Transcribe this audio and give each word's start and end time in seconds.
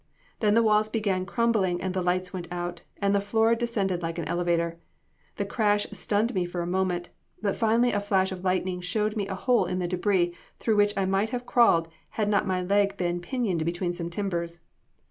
Then 0.39 0.55
the 0.55 0.63
walls 0.63 0.89
began 0.89 1.27
crumbling, 1.27 1.79
and 1.79 1.93
the 1.93 2.01
lights 2.01 2.33
went 2.33 2.47
out, 2.51 2.81
and 2.99 3.13
the 3.13 3.21
floor 3.21 3.53
descended 3.53 4.01
like 4.01 4.17
an 4.17 4.27
elevator. 4.27 4.79
The 5.35 5.45
crash 5.45 5.85
stunned 5.91 6.33
me 6.33 6.43
for 6.43 6.63
a 6.63 6.65
moment, 6.65 7.09
but 7.39 7.55
finally 7.55 7.91
a 7.91 7.99
flash 7.99 8.31
of 8.31 8.43
lightning 8.43 8.81
showed 8.81 9.15
me 9.15 9.27
a 9.27 9.35
hole 9.35 9.65
in 9.65 9.77
the 9.77 9.87
debris, 9.87 10.33
through 10.57 10.77
which 10.77 10.97
I 10.97 11.05
might 11.05 11.29
have 11.29 11.45
crawled 11.45 11.87
had 12.17 12.29
not 12.29 12.47
my 12.47 12.63
leg 12.63 12.97
been 12.97 13.19
pinioned 13.21 13.63
between 13.63 13.93
some 13.93 14.09
timbers. 14.09 14.61